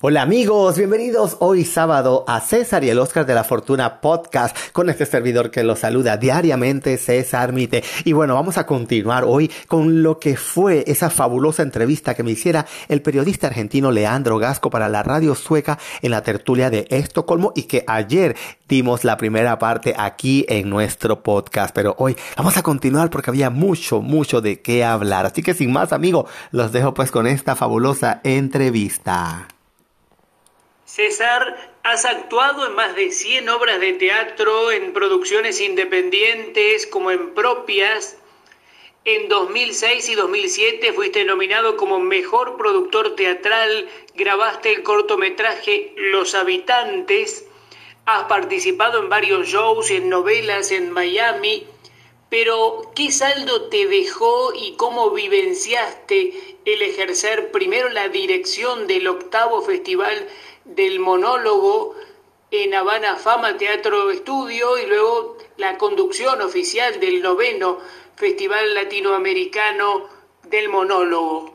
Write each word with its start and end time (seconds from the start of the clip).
Hola 0.00 0.22
amigos, 0.22 0.78
bienvenidos 0.78 1.38
hoy 1.40 1.64
sábado 1.64 2.22
a 2.28 2.40
César 2.40 2.84
y 2.84 2.88
el 2.88 3.00
Oscar 3.00 3.26
de 3.26 3.34
la 3.34 3.42
Fortuna 3.42 4.00
podcast 4.00 4.56
con 4.70 4.88
este 4.88 5.04
servidor 5.06 5.50
que 5.50 5.64
los 5.64 5.80
saluda 5.80 6.16
diariamente 6.16 6.96
César 6.98 7.52
Mite. 7.52 7.82
Y 8.04 8.12
bueno, 8.12 8.34
vamos 8.34 8.58
a 8.58 8.64
continuar 8.64 9.24
hoy 9.26 9.50
con 9.66 10.04
lo 10.04 10.20
que 10.20 10.36
fue 10.36 10.84
esa 10.86 11.10
fabulosa 11.10 11.64
entrevista 11.64 12.14
que 12.14 12.22
me 12.22 12.30
hiciera 12.30 12.64
el 12.86 13.02
periodista 13.02 13.48
argentino 13.48 13.90
Leandro 13.90 14.38
Gasco 14.38 14.70
para 14.70 14.88
la 14.88 15.02
radio 15.02 15.34
sueca 15.34 15.80
en 16.00 16.12
la 16.12 16.22
tertulia 16.22 16.70
de 16.70 16.86
Estocolmo 16.90 17.50
y 17.56 17.64
que 17.64 17.82
ayer 17.88 18.36
dimos 18.68 19.02
la 19.02 19.16
primera 19.16 19.58
parte 19.58 19.96
aquí 19.98 20.46
en 20.48 20.70
nuestro 20.70 21.24
podcast. 21.24 21.74
Pero 21.74 21.96
hoy 21.98 22.16
vamos 22.36 22.56
a 22.56 22.62
continuar 22.62 23.10
porque 23.10 23.30
había 23.30 23.50
mucho, 23.50 24.00
mucho 24.00 24.40
de 24.40 24.60
qué 24.60 24.84
hablar. 24.84 25.26
Así 25.26 25.42
que 25.42 25.54
sin 25.54 25.72
más 25.72 25.92
amigos, 25.92 26.30
los 26.52 26.70
dejo 26.70 26.94
pues 26.94 27.10
con 27.10 27.26
esta 27.26 27.56
fabulosa 27.56 28.20
entrevista. 28.22 29.48
César, 30.98 31.76
has 31.84 32.04
actuado 32.04 32.66
en 32.66 32.74
más 32.74 32.96
de 32.96 33.12
100 33.12 33.48
obras 33.50 33.78
de 33.78 33.92
teatro, 33.92 34.72
en 34.72 34.92
producciones 34.92 35.60
independientes 35.60 36.88
como 36.88 37.12
en 37.12 37.34
propias. 37.34 38.16
En 39.04 39.28
2006 39.28 40.08
y 40.08 40.14
2007 40.16 40.92
fuiste 40.94 41.24
nominado 41.24 41.76
como 41.76 42.00
Mejor 42.00 42.56
Productor 42.56 43.14
Teatral, 43.14 43.88
grabaste 44.16 44.72
el 44.72 44.82
cortometraje 44.82 45.92
Los 45.96 46.34
Habitantes, 46.34 47.46
has 48.04 48.24
participado 48.24 48.98
en 48.98 49.08
varios 49.08 49.46
shows 49.46 49.92
en 49.92 50.08
novelas 50.08 50.72
en 50.72 50.90
Miami, 50.90 51.64
pero 52.28 52.90
¿qué 52.96 53.12
saldo 53.12 53.68
te 53.68 53.86
dejó 53.86 54.52
y 54.52 54.72
cómo 54.72 55.12
vivenciaste 55.12 56.58
el 56.64 56.82
ejercer 56.82 57.52
primero 57.52 57.88
la 57.88 58.08
dirección 58.08 58.88
del 58.88 59.06
octavo 59.06 59.62
festival 59.62 60.26
del 60.68 61.00
monólogo 61.00 61.94
en 62.50 62.74
Habana 62.74 63.16
Fama 63.16 63.56
Teatro 63.56 64.10
Estudio 64.10 64.78
y 64.78 64.86
luego 64.86 65.36
la 65.56 65.76
conducción 65.76 66.40
oficial 66.40 67.00
del 67.00 67.20
noveno 67.22 67.78
Festival 68.16 68.74
Latinoamericano 68.74 70.08
del 70.44 70.68
Monólogo. 70.68 71.54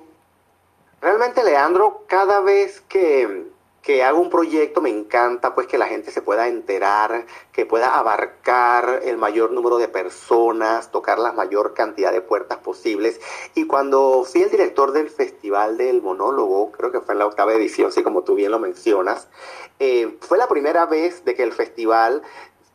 Realmente, 1.01 1.43
Leandro, 1.43 2.05
cada 2.07 2.41
vez 2.41 2.81
que 2.81 3.45
que 3.83 4.01
hago 4.01 4.19
un 4.19 4.29
proyecto, 4.29 4.81
me 4.81 4.89
encanta 4.89 5.53
pues 5.53 5.67
que 5.67 5.77
la 5.77 5.87
gente 5.87 6.09
se 6.09 6.21
pueda 6.21 6.47
enterar, 6.47 7.25
que 7.51 7.65
pueda 7.65 7.99
abarcar 7.99 9.01
el 9.03 9.17
mayor 9.17 9.51
número 9.51 9.77
de 9.77 9.89
personas, 9.89 10.89
tocar 10.89 11.19
la 11.19 11.33
mayor 11.33 11.73
cantidad 11.73 12.13
de 12.13 12.21
puertas 12.21 12.59
posibles. 12.59 13.19
Y 13.55 13.67
cuando 13.67 14.23
fui 14.23 14.43
el 14.43 14.49
director 14.49 14.93
del 14.93 15.09
Festival 15.09 15.77
del 15.77 16.01
Monólogo, 16.01 16.71
creo 16.71 16.91
que 16.91 17.01
fue 17.01 17.13
en 17.13 17.19
la 17.19 17.25
octava 17.25 17.53
edición, 17.53 17.89
así 17.89 18.03
como 18.03 18.23
tú 18.23 18.35
bien 18.35 18.51
lo 18.51 18.59
mencionas, 18.59 19.27
eh, 19.79 20.17
fue 20.21 20.37
la 20.37 20.47
primera 20.47 20.85
vez 20.85 21.25
de 21.25 21.35
que 21.35 21.43
el 21.43 21.51
festival 21.51 22.23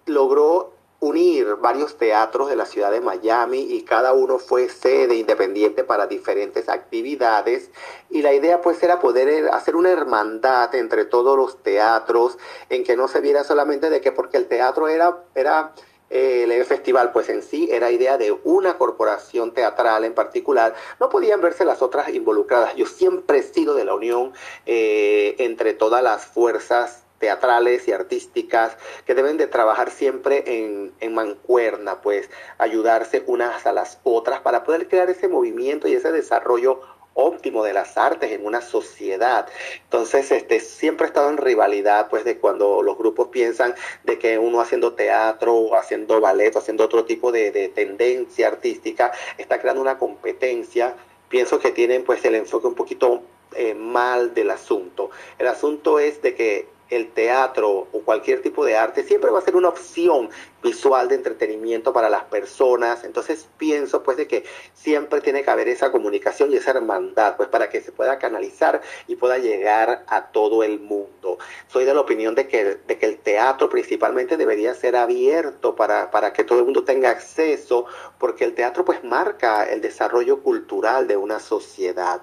logró 0.04 0.74
unir 1.00 1.56
varios 1.60 1.96
teatros 1.96 2.48
de 2.48 2.56
la 2.56 2.66
ciudad 2.66 2.90
de 2.90 3.00
Miami 3.00 3.60
y 3.60 3.82
cada 3.82 4.12
uno 4.12 4.38
fue 4.38 4.68
sede 4.68 5.14
independiente 5.14 5.84
para 5.84 6.08
diferentes 6.08 6.68
actividades 6.68 7.70
y 8.10 8.22
la 8.22 8.34
idea 8.34 8.60
pues 8.60 8.82
era 8.82 8.98
poder 8.98 9.28
eh, 9.28 9.48
hacer 9.50 9.76
una 9.76 9.90
hermandad 9.90 10.74
entre 10.74 11.04
todos 11.04 11.36
los 11.36 11.62
teatros 11.62 12.36
en 12.68 12.82
que 12.82 12.96
no 12.96 13.06
se 13.06 13.20
viera 13.20 13.44
solamente 13.44 13.90
de 13.90 14.00
que 14.00 14.10
porque 14.10 14.38
el 14.38 14.48
teatro 14.48 14.88
era 14.88 15.24
era 15.36 15.72
el 16.10 16.64
festival 16.64 17.12
pues 17.12 17.28
en 17.28 17.42
sí 17.42 17.68
era 17.70 17.90
idea 17.90 18.16
de 18.18 18.32
una 18.44 18.78
corporación 18.78 19.52
teatral 19.52 20.04
en 20.04 20.14
particular, 20.14 20.74
no 21.00 21.08
podían 21.08 21.40
verse 21.40 21.64
las 21.64 21.82
otras 21.82 22.08
involucradas. 22.10 22.74
Yo 22.76 22.86
siempre 22.86 23.38
he 23.38 23.42
sido 23.42 23.74
de 23.74 23.84
la 23.84 23.94
unión 23.94 24.32
eh, 24.66 25.36
entre 25.38 25.74
todas 25.74 26.02
las 26.02 26.24
fuerzas 26.24 27.04
teatrales 27.18 27.88
y 27.88 27.92
artísticas 27.92 28.76
que 29.06 29.14
deben 29.14 29.36
de 29.36 29.46
trabajar 29.46 29.90
siempre 29.90 30.44
en, 30.46 30.92
en, 31.00 31.14
mancuerna, 31.14 32.00
pues 32.00 32.30
ayudarse 32.58 33.24
unas 33.26 33.66
a 33.66 33.72
las 33.72 33.98
otras 34.04 34.40
para 34.40 34.64
poder 34.64 34.88
crear 34.88 35.10
ese 35.10 35.28
movimiento 35.28 35.88
y 35.88 35.94
ese 35.94 36.12
desarrollo 36.12 36.80
óptimo 37.20 37.64
de 37.64 37.72
las 37.72 37.98
artes 37.98 38.30
en 38.30 38.46
una 38.46 38.60
sociedad. 38.60 39.48
Entonces, 39.82 40.30
este, 40.30 40.60
siempre 40.60 41.06
he 41.06 41.08
estado 41.08 41.30
en 41.30 41.36
rivalidad, 41.36 42.08
pues, 42.08 42.24
de 42.24 42.38
cuando 42.38 42.80
los 42.82 42.96
grupos 42.96 43.28
piensan 43.28 43.74
de 44.04 44.20
que 44.20 44.38
uno 44.38 44.60
haciendo 44.60 44.94
teatro, 44.94 45.74
haciendo 45.76 46.20
ballet, 46.20 46.56
haciendo 46.56 46.84
otro 46.84 47.04
tipo 47.06 47.32
de, 47.32 47.50
de 47.50 47.68
tendencia 47.68 48.46
artística, 48.46 49.10
está 49.36 49.60
creando 49.60 49.82
una 49.82 49.98
competencia. 49.98 50.94
Pienso 51.28 51.58
que 51.58 51.72
tienen, 51.72 52.04
pues, 52.04 52.24
el 52.24 52.36
enfoque 52.36 52.68
un 52.68 52.76
poquito 52.76 53.22
eh, 53.56 53.74
mal 53.74 54.34
del 54.34 54.50
asunto. 54.50 55.10
El 55.38 55.48
asunto 55.48 55.98
es 55.98 56.22
de 56.22 56.36
que 56.36 56.68
el 56.90 57.10
teatro 57.12 57.88
o 57.92 58.00
cualquier 58.04 58.42
tipo 58.42 58.64
de 58.64 58.76
arte 58.76 59.02
siempre 59.02 59.30
va 59.30 59.38
a 59.38 59.42
ser 59.42 59.56
una 59.56 59.68
opción 59.68 60.30
visual 60.62 61.08
de 61.08 61.14
entretenimiento 61.16 61.92
para 61.92 62.08
las 62.08 62.24
personas. 62.24 63.04
Entonces 63.04 63.48
pienso 63.58 64.02
pues 64.02 64.16
de 64.16 64.26
que 64.26 64.44
siempre 64.74 65.20
tiene 65.20 65.42
que 65.42 65.50
haber 65.50 65.68
esa 65.68 65.92
comunicación 65.92 66.52
y 66.52 66.56
esa 66.56 66.72
hermandad 66.72 67.36
pues 67.36 67.48
para 67.48 67.68
que 67.68 67.80
se 67.80 67.92
pueda 67.92 68.18
canalizar 68.18 68.80
y 69.06 69.16
pueda 69.16 69.38
llegar 69.38 70.04
a 70.06 70.26
todo 70.28 70.62
el 70.62 70.80
mundo. 70.80 71.38
Soy 71.68 71.84
de 71.84 71.94
la 71.94 72.00
opinión 72.00 72.34
de 72.34 72.48
que, 72.48 72.64
de 72.86 72.98
que 72.98 73.06
el 73.06 73.18
teatro 73.18 73.68
principalmente 73.68 74.36
debería 74.36 74.74
ser 74.74 74.96
abierto 74.96 75.76
para, 75.76 76.10
para 76.10 76.32
que 76.32 76.44
todo 76.44 76.58
el 76.58 76.64
mundo 76.64 76.84
tenga 76.84 77.10
acceso 77.10 77.86
porque 78.18 78.44
el 78.44 78.54
teatro 78.54 78.84
pues 78.84 79.04
marca 79.04 79.64
el 79.64 79.80
desarrollo 79.80 80.42
cultural 80.42 81.06
de 81.06 81.16
una 81.16 81.38
sociedad. 81.38 82.22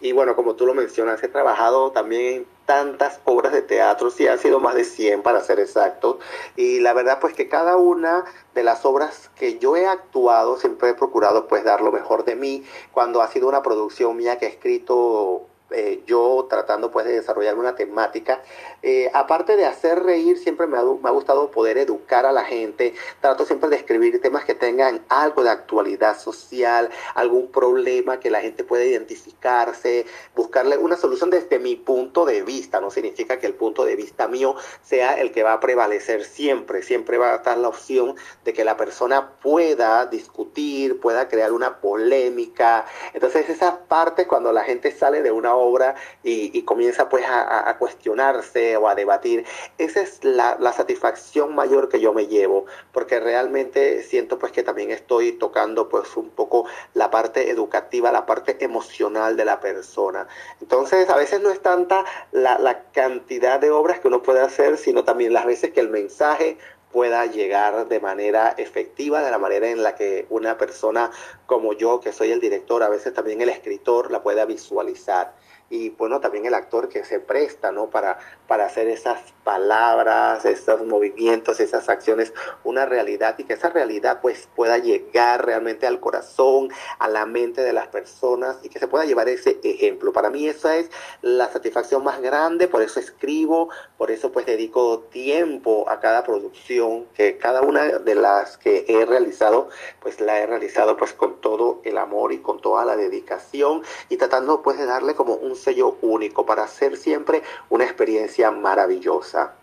Y 0.00 0.10
bueno, 0.10 0.34
como 0.34 0.56
tú 0.56 0.66
lo 0.66 0.74
mencionas, 0.74 1.22
he 1.22 1.28
trabajado 1.28 1.92
también 1.92 2.44
tantas 2.72 3.20
obras 3.26 3.52
de 3.52 3.60
teatro, 3.60 4.10
sí 4.10 4.26
han 4.26 4.38
sido 4.38 4.58
más 4.58 4.74
de 4.74 4.84
100 4.84 5.22
para 5.22 5.42
ser 5.42 5.60
exactos. 5.60 6.16
Y 6.56 6.80
la 6.80 6.94
verdad 6.94 7.18
pues 7.20 7.34
que 7.34 7.46
cada 7.46 7.76
una 7.76 8.24
de 8.54 8.64
las 8.64 8.86
obras 8.86 9.30
que 9.36 9.58
yo 9.58 9.76
he 9.76 9.86
actuado 9.86 10.56
siempre 10.58 10.88
he 10.88 10.94
procurado 10.94 11.48
pues 11.48 11.64
dar 11.64 11.82
lo 11.82 11.92
mejor 11.92 12.24
de 12.24 12.34
mí. 12.34 12.64
Cuando 12.90 13.20
ha 13.20 13.28
sido 13.28 13.46
una 13.46 13.62
producción 13.62 14.16
mía 14.16 14.38
que 14.38 14.46
he 14.46 14.48
escrito 14.48 15.48
eh, 15.74 16.02
yo 16.06 16.46
tratando 16.48 16.90
pues 16.90 17.06
de 17.06 17.12
desarrollar 17.12 17.56
una 17.56 17.74
temática. 17.74 18.42
Eh, 18.82 19.10
aparte 19.14 19.56
de 19.56 19.64
hacer 19.64 20.02
reír, 20.02 20.38
siempre 20.38 20.66
me 20.66 20.78
ha, 20.78 20.82
me 20.82 21.08
ha, 21.08 21.12
gustado 21.12 21.50
poder 21.50 21.78
educar 21.78 22.26
a 22.26 22.32
la 22.32 22.44
gente. 22.44 22.94
Trato 23.20 23.44
siempre 23.44 23.68
de 23.68 23.76
escribir 23.76 24.20
temas 24.20 24.44
que 24.44 24.54
tengan 24.54 25.04
algo 25.08 25.42
de 25.42 25.50
actualidad 25.50 26.18
social, 26.18 26.90
algún 27.14 27.50
problema 27.50 28.20
que 28.20 28.30
la 28.30 28.40
gente 28.40 28.64
pueda 28.64 28.84
identificarse, 28.84 30.06
buscarle 30.34 30.78
una 30.78 30.96
solución 30.96 31.30
desde 31.30 31.58
mi 31.58 31.76
punto 31.76 32.24
de 32.24 32.42
vista. 32.42 32.80
No 32.80 32.90
significa 32.90 33.38
que 33.38 33.46
el 33.46 33.54
punto 33.54 33.84
de 33.84 33.96
vista 33.96 34.28
mío 34.28 34.56
sea 34.82 35.20
el 35.20 35.32
que 35.32 35.42
va 35.42 35.54
a 35.54 35.60
prevalecer 35.60 36.24
siempre. 36.24 36.82
Siempre 36.82 37.18
va 37.18 37.32
a 37.32 37.36
estar 37.36 37.58
la 37.58 37.68
opción 37.68 38.16
de 38.44 38.52
que 38.52 38.64
la 38.64 38.76
persona 38.76 39.32
pueda 39.42 40.06
discutir, 40.06 41.00
pueda 41.00 41.28
crear 41.28 41.52
una 41.52 41.80
polémica. 41.80 42.86
Entonces 43.14 43.48
esas 43.48 43.74
partes 43.88 44.26
cuando 44.26 44.52
la 44.52 44.64
gente 44.64 44.90
sale 44.90 45.22
de 45.22 45.30
una 45.30 45.54
obra 45.62 45.94
y, 46.22 46.56
y 46.56 46.62
comienza 46.62 47.08
pues 47.08 47.24
a, 47.26 47.76
cuestionarse 47.78 48.76
o 48.76 48.88
a 48.88 48.94
debatir. 48.94 49.44
Esa 49.78 50.00
es 50.00 50.22
la, 50.24 50.56
satisfacción 50.72 51.54
mayor 51.54 51.88
que 51.88 52.00
yo 52.00 52.12
me 52.12 52.26
llevo, 52.26 52.66
porque 52.92 53.20
realmente 53.20 54.02
siento 54.02 54.38
pues 54.38 54.52
que 54.52 54.62
también 54.62 54.90
estoy 54.90 55.32
tocando 55.32 55.88
pues 55.88 56.16
un 56.16 56.30
poco 56.30 56.66
la 56.94 57.10
parte 57.10 57.50
educativa, 57.50 58.10
la 58.10 58.26
parte 58.26 58.56
emocional 58.64 59.36
de 59.36 59.44
la 59.44 59.60
persona. 59.60 60.26
Entonces 60.60 61.08
a 61.10 61.16
veces 61.16 61.40
no 61.40 61.50
es 61.50 61.60
tanta 61.60 62.04
la 62.32 62.84
cantidad 62.92 63.60
de 63.60 63.70
obras 63.70 64.00
que 64.00 64.08
uno 64.08 64.22
puede 64.22 64.40
hacer, 64.40 64.78
sino 64.78 65.04
también 65.04 65.32
las 65.32 65.46
veces 65.46 65.72
que 65.72 65.80
el 65.80 65.90
mensaje 65.90 66.58
pueda 66.92 67.24
llegar 67.26 67.88
de 67.88 67.98
manera 67.98 68.54
efectiva, 68.58 69.22
de 69.22 69.30
la 69.30 69.38
manera 69.38 69.68
en 69.68 69.82
la 69.82 69.96
que 69.96 70.26
una 70.28 70.58
persona 70.58 71.10
como 71.46 71.72
yo, 71.72 72.00
que 72.00 72.12
soy 72.12 72.30
el 72.30 72.40
director, 72.40 72.82
a 72.82 72.88
veces 72.88 73.14
también 73.14 73.40
el 73.40 73.48
escritor, 73.48 74.10
la 74.10 74.22
pueda 74.22 74.44
visualizar 74.44 75.32
y 75.72 75.88
bueno, 75.88 76.20
también 76.20 76.44
el 76.44 76.52
actor 76.52 76.90
que 76.90 77.02
se 77.02 77.18
presta, 77.18 77.72
¿no? 77.72 77.88
Para, 77.88 78.18
para 78.46 78.66
hacer 78.66 78.88
esas 78.88 79.32
palabras, 79.42 80.44
esos 80.44 80.84
movimientos, 80.84 81.60
esas 81.60 81.88
acciones, 81.88 82.34
una 82.62 82.84
realidad 82.84 83.36
y 83.38 83.44
que 83.44 83.54
esa 83.54 83.70
realidad 83.70 84.20
pues 84.20 84.50
pueda 84.54 84.76
llegar 84.76 85.46
realmente 85.46 85.86
al 85.86 85.98
corazón, 85.98 86.68
a 86.98 87.08
la 87.08 87.24
mente 87.24 87.62
de 87.62 87.72
las 87.72 87.88
personas 87.88 88.58
y 88.62 88.68
que 88.68 88.78
se 88.78 88.86
pueda 88.86 89.06
llevar 89.06 89.30
ese 89.30 89.60
ejemplo. 89.64 90.12
Para 90.12 90.28
mí 90.28 90.46
esa 90.46 90.76
es 90.76 90.90
la 91.22 91.50
satisfacción 91.50 92.04
más 92.04 92.20
grande, 92.20 92.68
por 92.68 92.82
eso 92.82 93.00
escribo, 93.00 93.70
por 93.96 94.10
eso 94.10 94.30
pues 94.30 94.44
dedico 94.44 95.00
tiempo 95.10 95.88
a 95.88 96.00
cada 96.00 96.22
producción, 96.22 97.06
que 97.14 97.38
cada 97.38 97.62
una 97.62 97.98
de 97.98 98.14
las 98.14 98.58
que 98.58 98.84
he 98.88 99.06
realizado, 99.06 99.70
pues 100.00 100.20
la 100.20 100.38
he 100.38 100.46
realizado 100.46 100.98
pues 100.98 101.14
con 101.14 101.40
todo 101.40 101.80
el 101.84 101.96
amor 101.96 102.34
y 102.34 102.40
con 102.40 102.60
toda 102.60 102.84
la 102.84 102.94
dedicación 102.94 103.82
y 104.10 104.18
tratando 104.18 104.60
pues 104.60 104.76
de 104.76 104.84
darle 104.84 105.14
como 105.14 105.34
un 105.36 105.61
sello 105.62 105.98
único 106.02 106.44
para 106.44 106.64
hacer 106.64 106.96
siempre 106.96 107.42
una 107.70 107.84
experiencia 107.84 108.50
maravillosa. 108.50 109.54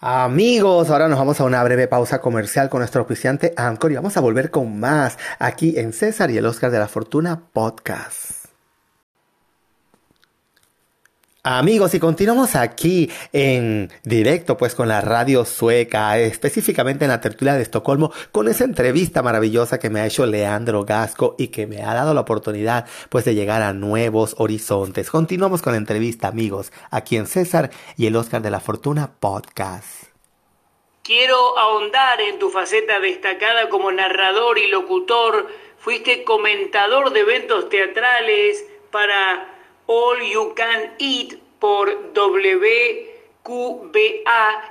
Amigos, 0.00 0.90
ahora 0.90 1.08
nos 1.08 1.18
vamos 1.18 1.40
a 1.40 1.44
una 1.44 1.62
breve 1.64 1.88
pausa 1.88 2.20
comercial 2.20 2.68
con 2.68 2.78
nuestro 2.78 3.02
oficiante 3.02 3.52
Anchor 3.56 3.90
y 3.90 3.96
vamos 3.96 4.16
a 4.16 4.20
volver 4.20 4.52
con 4.52 4.78
más 4.78 5.18
aquí 5.40 5.76
en 5.76 5.92
César 5.92 6.30
y 6.30 6.38
el 6.38 6.46
Oscar 6.46 6.70
de 6.70 6.78
la 6.78 6.86
Fortuna 6.86 7.42
Podcast. 7.52 8.37
Amigos, 11.50 11.94
y 11.94 11.98
continuamos 11.98 12.54
aquí 12.56 13.10
en 13.32 13.90
directo, 14.02 14.58
pues 14.58 14.74
con 14.74 14.86
la 14.86 15.00
radio 15.00 15.46
sueca, 15.46 16.18
específicamente 16.18 17.06
en 17.06 17.10
la 17.10 17.22
tertulia 17.22 17.54
de 17.54 17.62
Estocolmo, 17.62 18.12
con 18.32 18.48
esa 18.48 18.64
entrevista 18.64 19.22
maravillosa 19.22 19.78
que 19.78 19.88
me 19.88 20.00
ha 20.00 20.06
hecho 20.06 20.26
Leandro 20.26 20.84
Gasco 20.84 21.36
y 21.38 21.48
que 21.48 21.66
me 21.66 21.80
ha 21.82 21.94
dado 21.94 22.12
la 22.12 22.20
oportunidad, 22.20 22.86
pues, 23.08 23.24
de 23.24 23.34
llegar 23.34 23.62
a 23.62 23.72
nuevos 23.72 24.34
horizontes. 24.36 25.10
Continuamos 25.10 25.62
con 25.62 25.72
la 25.72 25.78
entrevista, 25.78 26.28
amigos, 26.28 26.70
aquí 26.90 27.16
en 27.16 27.26
César 27.26 27.70
y 27.96 28.04
el 28.04 28.16
Oscar 28.16 28.42
de 28.42 28.50
la 28.50 28.60
Fortuna 28.60 29.12
Podcast. 29.18 30.04
Quiero 31.02 31.58
ahondar 31.58 32.20
en 32.20 32.38
tu 32.38 32.50
faceta 32.50 33.00
destacada 33.00 33.70
como 33.70 33.90
narrador 33.90 34.58
y 34.58 34.66
locutor. 34.66 35.46
Fuiste 35.78 36.24
comentador 36.24 37.10
de 37.14 37.20
eventos 37.20 37.70
teatrales 37.70 38.66
para 38.90 39.54
All 39.90 40.20
You 40.20 40.52
Can 40.54 40.96
Eat 40.98 41.38
por 41.58 42.12
WQBA 42.12 43.06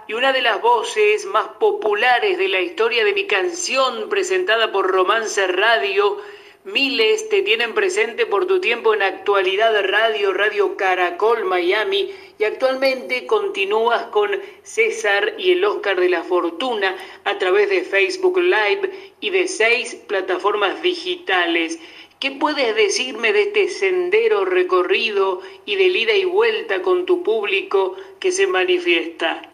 y 0.07 0.13
una 0.13 0.31
de 0.31 0.43
las 0.43 0.61
voces 0.61 1.25
más 1.25 1.47
populares 1.59 2.37
de 2.37 2.47
la 2.47 2.61
historia 2.61 3.03
de 3.03 3.13
mi 3.13 3.25
canción 3.25 4.09
presentada 4.09 4.71
por 4.71 4.85
Romance 4.85 5.47
Radio. 5.47 6.19
Miles 6.65 7.29
te 7.29 7.41
tienen 7.41 7.73
presente 7.73 8.27
por 8.27 8.45
tu 8.45 8.61
tiempo 8.61 8.93
en 8.93 9.01
Actualidad 9.01 9.73
Radio, 9.87 10.33
Radio 10.33 10.77
Caracol 10.77 11.45
Miami 11.45 12.11
y 12.37 12.43
actualmente 12.43 13.25
continúas 13.25 14.03
con 14.07 14.29
César 14.61 15.33
y 15.39 15.53
el 15.53 15.65
Oscar 15.65 15.99
de 15.99 16.09
la 16.09 16.21
Fortuna 16.21 16.95
a 17.23 17.39
través 17.39 17.71
de 17.71 17.81
Facebook 17.81 18.37
Live 18.37 19.13
y 19.19 19.31
de 19.31 19.47
seis 19.47 19.95
plataformas 19.95 20.79
digitales. 20.83 21.79
¿Qué 22.19 22.31
puedes 22.31 22.75
decirme 22.75 23.31
de 23.31 23.43
este 23.43 23.69
sendero 23.69 24.43
recorrido 24.43 25.41
y 25.65 25.75
de 25.75 25.83
ida 25.83 26.13
y 26.13 26.25
vuelta 26.25 26.81
con 26.81 27.05
tu 27.05 27.21
público 27.21 27.95
que 28.19 28.31
se 28.31 28.47
manifiesta? 28.47 29.53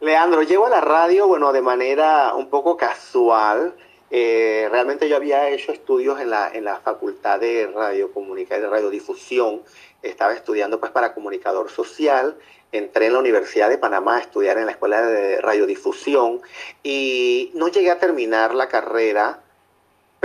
Leandro, 0.00 0.42
llevo 0.42 0.66
a 0.66 0.70
la 0.70 0.80
radio, 0.80 1.28
bueno, 1.28 1.52
de 1.52 1.60
manera 1.60 2.34
un 2.34 2.48
poco 2.48 2.78
casual. 2.78 3.74
Eh, 4.10 4.68
realmente 4.70 5.06
yo 5.06 5.16
había 5.16 5.50
hecho 5.50 5.70
estudios 5.70 6.18
en 6.18 6.30
la, 6.30 6.48
en 6.50 6.64
la 6.64 6.80
Facultad 6.80 7.40
de 7.40 7.66
Radiocomunicación, 7.66 8.62
de 8.62 8.70
Radiodifusión. 8.70 9.60
Estaba 10.02 10.32
estudiando 10.32 10.80
pues 10.80 10.92
para 10.92 11.12
comunicador 11.12 11.68
social. 11.70 12.38
Entré 12.72 13.08
en 13.08 13.12
la 13.12 13.18
Universidad 13.18 13.68
de 13.68 13.76
Panamá 13.76 14.16
a 14.16 14.20
estudiar 14.20 14.56
en 14.56 14.64
la 14.64 14.72
Escuela 14.72 15.02
de 15.02 15.42
Radiodifusión 15.42 16.40
y 16.82 17.50
no 17.52 17.68
llegué 17.68 17.90
a 17.90 17.98
terminar 17.98 18.54
la 18.54 18.68
carrera 18.68 19.42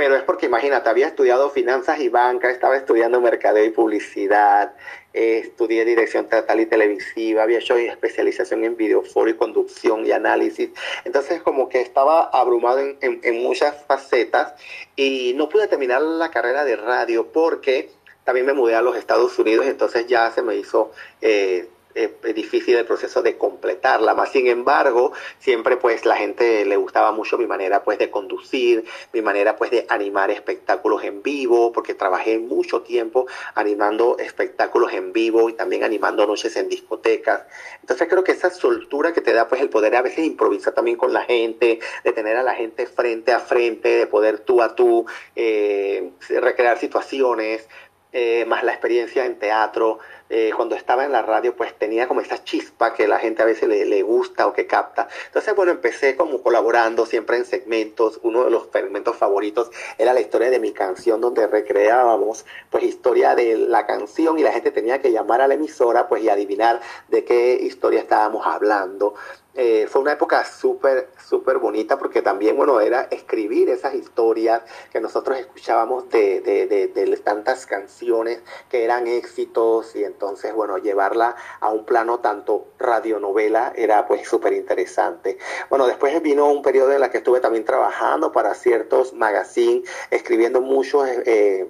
pero 0.01 0.15
es 0.15 0.23
porque 0.23 0.47
imagínate, 0.47 0.89
había 0.89 1.05
estudiado 1.05 1.51
finanzas 1.51 1.99
y 1.99 2.09
banca, 2.09 2.49
estaba 2.49 2.75
estudiando 2.75 3.21
mercadeo 3.21 3.63
y 3.63 3.69
publicidad, 3.69 4.73
eh, 5.13 5.43
estudié 5.43 5.85
dirección 5.85 6.27
teatral 6.27 6.59
y 6.59 6.65
televisiva, 6.65 7.43
había 7.43 7.59
hecho 7.59 7.75
especialización 7.77 8.63
en 8.63 8.75
videoforo 8.75 9.29
y 9.29 9.35
conducción 9.35 10.03
y 10.03 10.11
análisis. 10.11 10.71
Entonces 11.05 11.43
como 11.43 11.69
que 11.69 11.81
estaba 11.81 12.23
abrumado 12.33 12.79
en, 12.79 13.43
muchas 13.43 13.85
facetas 13.85 14.55
y 14.95 15.33
no 15.35 15.49
pude 15.49 15.67
terminar 15.67 16.01
la 16.01 16.31
carrera 16.31 16.65
de 16.65 16.77
radio 16.77 17.31
porque 17.31 17.91
también 18.23 18.47
me 18.47 18.53
mudé 18.53 18.73
a 18.73 18.81
los 18.81 18.97
Estados 18.97 19.37
Unidos, 19.37 19.67
entonces 19.67 20.07
ya 20.07 20.31
se 20.31 20.41
me 20.41 20.55
hizo... 20.55 20.91
Eh, 21.21 21.69
eh, 21.95 22.33
difícil 22.33 22.75
el 22.75 22.85
proceso 22.85 23.21
de 23.21 23.37
completarla. 23.37 24.13
Más 24.13 24.31
sin 24.31 24.47
embargo, 24.47 25.13
siempre 25.39 25.77
pues 25.77 26.05
la 26.05 26.15
gente 26.15 26.65
le 26.65 26.75
gustaba 26.77 27.11
mucho 27.11 27.37
mi 27.37 27.47
manera 27.47 27.83
pues 27.83 27.99
de 27.99 28.09
conducir, 28.09 28.85
mi 29.13 29.21
manera 29.21 29.55
pues 29.55 29.71
de 29.71 29.85
animar 29.89 30.31
espectáculos 30.31 31.03
en 31.03 31.21
vivo, 31.23 31.71
porque 31.71 31.93
trabajé 31.93 32.39
mucho 32.39 32.81
tiempo 32.81 33.27
animando 33.55 34.17
espectáculos 34.19 34.93
en 34.93 35.13
vivo 35.13 35.49
y 35.49 35.53
también 35.53 35.83
animando 35.83 36.25
noches 36.25 36.55
en 36.55 36.69
discotecas. 36.69 37.43
Entonces 37.81 38.07
creo 38.07 38.23
que 38.23 38.31
esa 38.31 38.49
soltura 38.49 39.13
que 39.13 39.21
te 39.21 39.33
da 39.33 39.47
pues 39.47 39.61
el 39.61 39.69
poder 39.69 39.95
a 39.95 40.01
veces 40.01 40.25
improvisar 40.25 40.73
también 40.73 40.97
con 40.97 41.13
la 41.13 41.23
gente, 41.23 41.79
de 42.03 42.11
tener 42.11 42.37
a 42.37 42.43
la 42.43 42.53
gente 42.53 42.85
frente 42.85 43.31
a 43.31 43.39
frente, 43.39 43.89
de 43.89 44.07
poder 44.07 44.39
tú 44.39 44.61
a 44.61 44.75
tú 44.75 45.05
eh, 45.35 46.11
recrear 46.29 46.77
situaciones, 46.77 47.67
eh, 48.13 48.43
más 48.45 48.63
la 48.63 48.73
experiencia 48.73 49.25
en 49.25 49.39
teatro, 49.39 49.99
eh, 50.31 50.51
cuando 50.55 50.75
estaba 50.75 51.03
en 51.03 51.11
la 51.11 51.21
radio, 51.21 51.55
pues 51.55 51.77
tenía 51.77 52.07
como 52.07 52.21
esa 52.21 52.43
chispa 52.43 52.93
que 52.93 53.07
la 53.07 53.19
gente 53.19 53.41
a 53.41 53.45
veces 53.45 53.67
le, 53.67 53.85
le, 53.85 54.01
gusta 54.01 54.47
o 54.47 54.53
que 54.53 54.65
capta. 54.65 55.09
Entonces, 55.27 55.53
bueno, 55.55 55.71
empecé 55.73 56.15
como 56.15 56.41
colaborando 56.41 57.05
siempre 57.05 57.37
en 57.37 57.45
segmentos. 57.45 58.19
Uno 58.23 58.45
de 58.45 58.51
los 58.51 58.69
segmentos 58.71 59.17
favoritos 59.17 59.69
era 59.97 60.13
la 60.13 60.21
historia 60.21 60.49
de 60.49 60.59
mi 60.59 60.71
canción, 60.71 61.19
donde 61.19 61.47
recreábamos 61.47 62.45
pues 62.69 62.83
historia 62.83 63.35
de 63.35 63.57
la 63.57 63.85
canción 63.85 64.39
y 64.39 64.43
la 64.43 64.53
gente 64.53 64.71
tenía 64.71 65.01
que 65.01 65.11
llamar 65.11 65.41
a 65.41 65.47
la 65.47 65.55
emisora 65.55 66.07
pues 66.07 66.23
y 66.23 66.29
adivinar 66.29 66.79
de 67.09 67.25
qué 67.25 67.55
historia 67.55 67.99
estábamos 67.99 68.45
hablando. 68.47 69.15
Eh, 69.53 69.87
fue 69.89 70.01
una 70.01 70.13
época 70.13 70.45
súper, 70.45 71.09
súper 71.27 71.57
bonita 71.57 71.97
porque 71.97 72.21
también, 72.21 72.55
bueno, 72.55 72.79
era 72.79 73.07
escribir 73.11 73.69
esas 73.69 73.95
historias 73.95 74.61
que 74.91 75.01
nosotros 75.01 75.37
escuchábamos 75.37 76.09
de, 76.09 76.39
de, 76.39 76.67
de, 76.67 76.87
de 76.87 77.17
tantas 77.17 77.65
canciones 77.65 78.41
que 78.69 78.85
eran 78.85 79.07
éxitos 79.07 79.95
y 79.95 80.05
entonces, 80.05 80.53
bueno, 80.53 80.77
llevarla 80.77 81.35
a 81.59 81.69
un 81.69 81.85
plano 81.85 82.19
tanto 82.19 82.67
radionovela 82.79 83.73
era 83.75 84.07
pues 84.07 84.27
súper 84.27 84.53
interesante. 84.53 85.37
Bueno, 85.69 85.85
después 85.85 86.21
vino 86.21 86.49
un 86.49 86.61
periodo 86.61 86.93
en 86.93 87.03
el 87.03 87.09
que 87.09 87.17
estuve 87.17 87.41
también 87.41 87.65
trabajando 87.65 88.31
para 88.31 88.53
ciertos 88.53 89.13
magazines, 89.13 89.89
escribiendo 90.11 90.61
muchos... 90.61 91.07
Eh, 91.25 91.69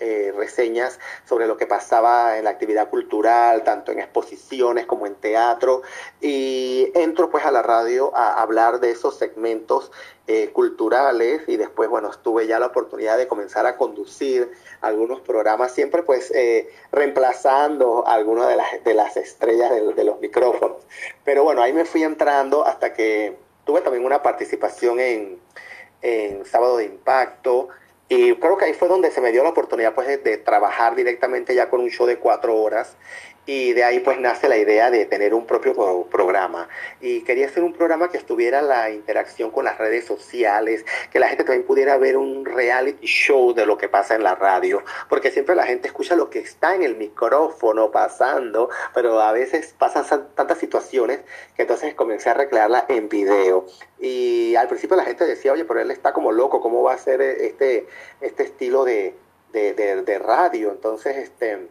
eh, 0.00 0.32
reseñas 0.36 0.98
sobre 1.24 1.46
lo 1.46 1.56
que 1.56 1.66
pasaba 1.66 2.38
en 2.38 2.44
la 2.44 2.50
actividad 2.50 2.88
cultural, 2.88 3.64
tanto 3.64 3.92
en 3.92 3.98
exposiciones 3.98 4.86
como 4.86 5.06
en 5.06 5.14
teatro, 5.16 5.82
y 6.20 6.90
entro 6.94 7.30
pues 7.30 7.44
a 7.44 7.50
la 7.50 7.62
radio 7.62 8.16
a 8.16 8.40
hablar 8.40 8.80
de 8.80 8.90
esos 8.90 9.16
segmentos 9.16 9.90
eh, 10.26 10.50
culturales 10.50 11.42
y 11.48 11.56
después, 11.56 11.88
bueno, 11.88 12.10
tuve 12.22 12.46
ya 12.46 12.58
la 12.58 12.66
oportunidad 12.66 13.16
de 13.16 13.26
comenzar 13.26 13.66
a 13.66 13.76
conducir 13.76 14.52
algunos 14.82 15.20
programas, 15.20 15.72
siempre 15.72 16.02
pues 16.02 16.30
eh, 16.30 16.70
reemplazando 16.92 18.06
algunas 18.06 18.48
de 18.48 18.56
las, 18.56 18.84
de 18.84 18.94
las 18.94 19.16
estrellas 19.16 19.70
de, 19.70 19.94
de 19.94 20.04
los 20.04 20.20
micrófonos. 20.20 20.86
Pero 21.24 21.44
bueno, 21.44 21.62
ahí 21.62 21.72
me 21.72 21.84
fui 21.84 22.02
entrando 22.02 22.64
hasta 22.64 22.92
que 22.92 23.38
tuve 23.64 23.80
también 23.80 24.04
una 24.04 24.22
participación 24.22 25.00
en, 25.00 25.40
en 26.02 26.44
Sábado 26.44 26.76
de 26.76 26.84
Impacto, 26.84 27.68
y 28.08 28.34
creo 28.36 28.56
que 28.56 28.64
ahí 28.66 28.72
fue 28.74 28.88
donde 28.88 29.10
se 29.10 29.20
me 29.20 29.32
dio 29.32 29.42
la 29.42 29.50
oportunidad 29.50 29.94
pues 29.94 30.22
de, 30.22 30.38
trabajar 30.38 30.94
directamente 30.94 31.54
ya 31.54 31.68
con 31.68 31.80
un 31.80 31.90
show 31.90 32.06
de 32.06 32.18
cuatro 32.18 32.56
horas 32.56 32.96
y 33.48 33.72
de 33.72 33.82
ahí 33.82 34.00
pues 34.00 34.20
nace 34.20 34.46
la 34.46 34.58
idea 34.58 34.90
de 34.90 35.06
tener 35.06 35.32
un 35.32 35.46
propio 35.46 36.04
programa 36.10 36.68
y 37.00 37.22
quería 37.22 37.46
hacer 37.46 37.62
un 37.62 37.72
programa 37.72 38.10
que 38.10 38.18
estuviera 38.18 38.60
la 38.60 38.90
interacción 38.90 39.50
con 39.50 39.64
las 39.64 39.78
redes 39.78 40.04
sociales, 40.04 40.84
que 41.10 41.18
la 41.18 41.28
gente 41.28 41.44
también 41.44 41.66
pudiera 41.66 41.96
ver 41.96 42.18
un 42.18 42.44
reality 42.44 43.06
show 43.06 43.54
de 43.54 43.64
lo 43.64 43.78
que 43.78 43.88
pasa 43.88 44.14
en 44.14 44.22
la 44.22 44.34
radio, 44.34 44.82
porque 45.08 45.30
siempre 45.30 45.54
la 45.54 45.64
gente 45.64 45.88
escucha 45.88 46.14
lo 46.14 46.28
que 46.28 46.40
está 46.40 46.74
en 46.74 46.82
el 46.82 46.96
micrófono 46.96 47.90
pasando, 47.90 48.68
pero 48.92 49.18
a 49.18 49.32
veces 49.32 49.74
pasan 49.78 50.04
tantas 50.34 50.58
situaciones 50.58 51.20
que 51.56 51.62
entonces 51.62 51.94
comencé 51.94 52.28
a 52.28 52.34
recrearla 52.34 52.84
en 52.90 53.08
video 53.08 53.64
y 53.98 54.56
al 54.56 54.68
principio 54.68 54.94
la 54.94 55.06
gente 55.06 55.24
decía, 55.24 55.54
oye, 55.54 55.64
pero 55.64 55.80
él 55.80 55.90
está 55.90 56.12
como 56.12 56.32
loco, 56.32 56.60
¿cómo 56.60 56.82
va 56.82 56.92
a 56.92 56.98
ser 56.98 57.22
este, 57.22 57.86
este 58.20 58.42
estilo 58.42 58.84
de, 58.84 59.14
de, 59.52 59.72
de 59.72 60.18
radio? 60.18 60.70
Entonces, 60.70 61.16
este, 61.16 61.66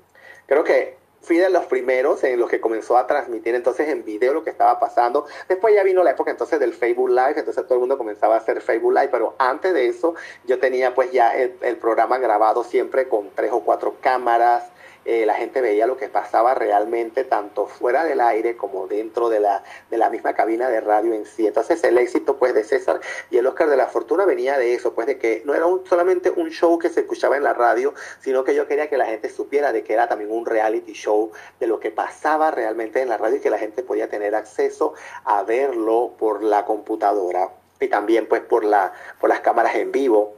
creo 0.48 0.63
que 0.63 0.98
fui 1.27 1.38
de 1.38 1.50
los 1.50 1.65
primeros 1.65 2.24
en 2.24 2.39
los 2.39 2.50
que 2.50 2.62
comenzó 2.62 2.98
a 2.98 3.05
transmitir 3.05 3.53
entonces 3.53 3.89
en 3.89 4.05
video 4.05 4.34
lo 4.34 4.46
que 4.46 4.50
estaba 4.50 4.79
pasando. 4.79 5.25
Después 5.50 5.75
ya 5.75 5.84
vino 5.84 6.01
la 6.01 6.12
época 6.12 6.31
entonces 6.31 6.57
del 6.57 6.74
Facebook 6.74 7.10
Live, 7.10 7.34
entonces 7.36 7.65
todo 7.65 7.74
el 7.74 7.81
mundo 7.81 7.98
comenzaba 7.98 8.36
a 8.36 8.38
hacer 8.38 8.62
Facebook 8.62 8.93
Live, 8.93 9.10
pero 9.10 9.36
antes 9.38 9.74
de 9.74 9.88
eso 9.88 10.15
yo 10.46 10.57
tenía 10.60 10.96
pues 10.96 11.12
ya 11.12 11.36
el, 11.36 11.57
el 11.62 11.75
programa 11.75 12.17
grabado 12.17 12.63
siempre 12.63 13.10
con 13.10 13.29
tres 13.36 13.51
o 13.51 13.60
cuatro 13.60 13.98
cámaras, 14.00 14.72
eh, 15.09 15.25
la 15.25 15.35
gente 15.35 15.61
veía 15.61 15.87
lo 15.87 15.95
que 15.95 16.09
pasaba 16.09 16.53
realmente 16.53 17.23
tanto 17.23 17.65
fuera 17.65 18.03
del 18.03 18.19
aire 18.19 18.57
como 18.57 18.87
dentro 18.87 19.29
de 19.29 19.39
la, 19.39 19.63
de 19.89 19.97
la 19.97 20.09
misma 20.09 20.33
cabina 20.33 20.69
de 20.69 20.81
radio 20.81 21.13
en 21.13 21.25
sí. 21.25 21.47
Entonces 21.47 21.81
el 21.85 21.97
éxito 21.97 22.35
pues 22.35 22.53
de 22.53 22.65
César 22.65 22.99
y 23.29 23.37
el 23.37 23.47
Oscar 23.47 23.69
de 23.69 23.77
la 23.77 23.87
Fortuna 23.87 24.25
venía 24.25 24.57
de 24.57 24.73
eso, 24.73 24.93
pues 24.93 25.07
de 25.07 25.17
que 25.17 25.43
no 25.45 25.55
era 25.55 25.65
solamente 25.87 26.29
un 26.29 26.49
show 26.49 26.77
que 26.77 26.89
se 26.89 26.99
escuchaba 26.99 27.37
en 27.37 27.43
la 27.43 27.53
radio, 27.53 27.93
sino 28.19 28.43
que 28.43 28.53
yo 28.53 28.67
quería 28.67 28.89
que 28.89 28.97
la 28.97 29.05
gente 29.05 29.29
supiera 29.29 29.71
de 29.71 29.81
que 29.81 29.93
era 29.93 30.09
también 30.09 30.29
un 30.29 30.45
reality 30.45 30.91
show 30.91 31.31
de 31.61 31.67
lo 31.67 31.79
que 31.79 31.89
pasaba 31.89 32.51
realmente 32.51 33.01
en 33.01 33.07
la 33.07 33.15
radio 33.15 33.37
y 33.37 33.39
que 33.39 33.49
la 33.49 33.59
gente 33.59 33.83
podía 33.83 34.09
tener 34.09 34.35
acceso 34.35 34.93
a 35.23 35.41
verlo 35.43 36.15
por 36.19 36.43
la 36.43 36.65
computadora 36.65 37.49
y 37.79 37.87
también 37.87 38.27
pues 38.27 38.41
por, 38.41 38.65
la, 38.65 38.91
por 39.21 39.29
las 39.29 39.39
cámaras 39.39 39.73
en 39.75 39.89
vivo 39.93 40.33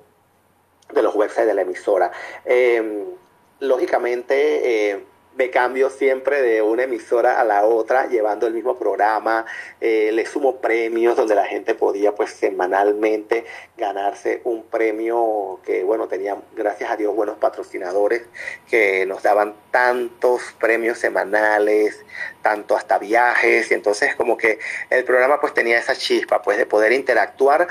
de 0.94 1.02
los 1.02 1.16
websites 1.16 1.48
de 1.48 1.56
la 1.56 1.64
emisora. 1.64 2.12
Eh, 2.46 3.16
lógicamente, 3.60 4.92
eh, 4.92 5.06
me 5.36 5.50
cambio 5.50 5.90
siempre 5.90 6.42
de 6.42 6.62
una 6.62 6.84
emisora 6.84 7.40
a 7.40 7.46
la 7.46 7.64
otra, 7.66 8.08
llevando 8.08 8.48
el 8.48 8.54
mismo 8.54 8.78
programa, 8.78 9.46
eh, 9.80 10.12
le 10.12 10.26
sumo 10.26 10.58
premios 10.58 11.16
donde 11.16 11.36
la 11.36 11.46
gente 11.46 11.76
podía 11.76 12.14
pues 12.14 12.32
semanalmente 12.32 13.46
ganarse 13.78 14.42
un 14.44 14.64
premio 14.64 15.60
que 15.64 15.84
bueno, 15.84 16.08
tenía 16.08 16.36
gracias 16.56 16.92
a 16.92 16.98
Dios 16.98 17.16
buenos 17.16 17.38
patrocinadores 17.38 18.24
que 18.70 19.06
nos 19.06 19.24
daban 19.24 19.56
tantos 19.72 20.42
premios 20.60 20.98
semanales, 20.98 22.04
tanto 22.42 22.76
hasta 22.76 22.98
viajes, 22.98 23.72
y 23.72 23.74
entonces 23.74 24.16
como 24.16 24.36
que 24.36 24.60
el 24.90 25.04
programa 25.04 25.40
pues 25.40 25.54
tenía 25.54 25.78
esa 25.78 25.96
chispa 25.96 26.42
pues 26.42 26.58
de 26.58 26.66
poder 26.66 26.92
interactuar 26.92 27.68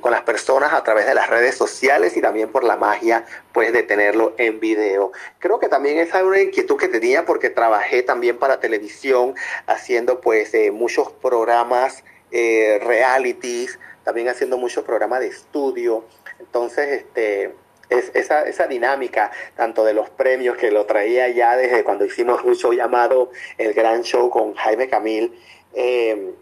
con 0.00 0.12
las 0.12 0.22
personas 0.22 0.72
a 0.72 0.84
través 0.84 1.06
de 1.06 1.14
las 1.14 1.28
redes 1.28 1.56
sociales 1.56 2.16
y 2.16 2.20
también 2.20 2.50
por 2.50 2.62
la 2.62 2.76
magia 2.76 3.24
pues 3.52 3.72
de 3.72 3.82
tenerlo 3.82 4.34
en 4.36 4.60
video. 4.60 5.12
Creo 5.38 5.58
que 5.58 5.68
también 5.68 5.98
esa 5.98 6.18
era 6.18 6.28
una 6.28 6.40
inquietud 6.40 6.76
que 6.76 6.88
tenía 6.90 7.24
porque 7.24 7.50
trabajé 7.50 8.02
también 8.02 8.38
para 8.38 8.60
televisión 8.60 9.34
haciendo 9.66 10.20
pues 10.20 10.52
eh, 10.54 10.70
muchos 10.70 11.10
programas 11.12 12.04
eh, 12.30 12.78
realities, 12.82 13.78
también 14.04 14.28
haciendo 14.28 14.58
muchos 14.58 14.84
programas 14.84 15.20
de 15.20 15.28
estudio. 15.28 16.04
Entonces, 16.38 17.02
este, 17.02 17.54
es, 17.88 18.10
esa, 18.14 18.42
esa 18.42 18.66
dinámica, 18.66 19.30
tanto 19.56 19.84
de 19.84 19.94
los 19.94 20.10
premios 20.10 20.56
que 20.56 20.70
lo 20.70 20.86
traía 20.86 21.28
ya 21.28 21.56
desde 21.56 21.84
cuando 21.84 22.04
hicimos 22.04 22.42
un 22.44 22.54
show 22.54 22.72
llamado 22.72 23.30
El 23.58 23.74
Gran 23.74 24.02
Show 24.02 24.30
con 24.30 24.54
Jaime 24.54 24.88
Camil, 24.88 25.38
eh, 25.74 26.34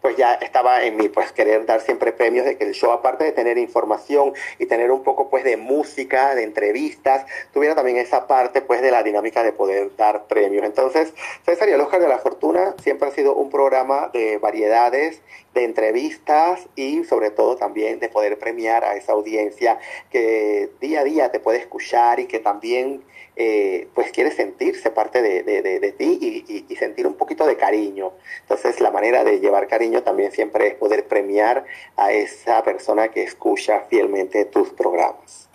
pues 0.00 0.16
ya 0.16 0.34
estaba 0.34 0.84
en 0.84 0.96
mí, 0.96 1.08
pues 1.08 1.32
querer 1.32 1.66
dar 1.66 1.80
siempre 1.80 2.12
premios 2.12 2.46
de 2.46 2.56
que 2.56 2.64
el 2.64 2.72
show, 2.72 2.92
aparte 2.92 3.24
de 3.24 3.32
tener 3.32 3.58
información 3.58 4.32
y 4.58 4.66
tener 4.66 4.90
un 4.90 5.02
poco 5.02 5.28
pues 5.28 5.44
de 5.44 5.56
música, 5.56 6.34
de 6.34 6.44
entrevistas, 6.44 7.26
tuviera 7.52 7.74
también 7.74 7.96
esa 7.96 8.26
parte 8.26 8.60
pues 8.60 8.80
de 8.80 8.90
la 8.90 9.02
dinámica 9.02 9.42
de 9.42 9.52
poder 9.52 9.96
dar 9.96 10.26
premios. 10.26 10.64
Entonces, 10.64 11.12
César 11.44 11.68
y 11.68 11.72
el 11.72 11.80
Oscar 11.80 12.00
de 12.00 12.08
la 12.08 12.18
Fortuna 12.18 12.74
siempre 12.82 13.08
ha 13.08 13.12
sido 13.12 13.34
un 13.34 13.50
programa 13.50 14.10
de 14.12 14.38
variedades, 14.38 15.20
de 15.54 15.64
entrevistas 15.64 16.68
y 16.76 17.04
sobre 17.04 17.30
todo 17.30 17.56
también 17.56 17.98
de 17.98 18.08
poder 18.08 18.38
premiar 18.38 18.84
a 18.84 18.94
esa 18.94 19.12
audiencia 19.12 19.78
que 20.10 20.70
día 20.80 21.00
a 21.00 21.04
día 21.04 21.32
te 21.32 21.40
puede 21.40 21.58
escuchar 21.58 22.20
y 22.20 22.26
que 22.26 22.38
también 22.38 23.02
eh, 23.40 23.86
pues 23.94 24.10
quiere 24.10 24.32
sentirse 24.32 24.90
parte 24.90 25.22
de, 25.22 25.44
de, 25.44 25.92
ti 25.92 26.18
y, 26.20 26.64
y, 26.68 26.76
sentir 26.76 27.06
un 27.06 27.14
poquito 27.14 27.46
de 27.46 27.56
cariño. 27.56 28.12
Entonces 28.40 28.80
la 28.80 28.90
manera 28.90 29.22
de 29.22 29.38
llevar 29.38 29.68
cariño 29.68 30.02
también 30.02 30.32
siempre 30.32 30.66
es 30.66 30.74
poder 30.74 31.06
premiar 31.06 31.64
a 31.96 32.12
esa 32.12 32.64
persona 32.64 33.08
que 33.12 33.22
escucha 33.22 33.86
fielmente 33.88 34.44
tus 34.44 34.70
programas. 34.70 35.48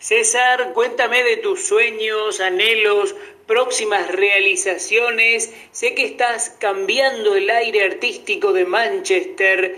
César, 0.00 0.72
cuéntame 0.74 1.22
de 1.22 1.36
tus 1.36 1.64
sueños, 1.64 2.40
anhelos, 2.40 3.14
próximas 3.46 4.10
realizaciones. 4.10 5.54
Sé 5.70 5.94
que 5.94 6.04
estás 6.04 6.50
cambiando 6.58 7.36
el 7.36 7.50
aire 7.50 7.84
artístico 7.84 8.52
de 8.52 8.64
Manchester, 8.64 9.76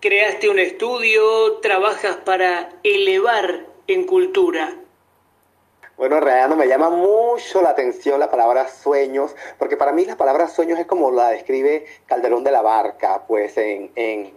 creaste 0.00 0.48
un 0.48 0.58
estudio, 0.58 1.58
trabajas 1.58 2.16
para 2.16 2.70
elevar 2.82 3.66
en 3.86 4.04
cultura. 4.04 4.81
Bueno, 5.96 6.16
en 6.16 6.22
realidad 6.22 6.48
no 6.48 6.56
me 6.56 6.66
llama 6.66 6.88
mucho 6.88 7.60
la 7.60 7.70
atención 7.70 8.18
la 8.18 8.30
palabra 8.30 8.66
sueños, 8.68 9.36
porque 9.58 9.76
para 9.76 9.92
mí 9.92 10.04
la 10.06 10.16
palabra 10.16 10.48
sueños 10.48 10.78
es 10.78 10.86
como 10.86 11.10
la 11.10 11.28
describe 11.28 11.84
Calderón 12.06 12.44
de 12.44 12.50
la 12.50 12.62
Barca, 12.62 13.24
pues 13.28 13.58
en, 13.58 13.92
en, 13.94 14.32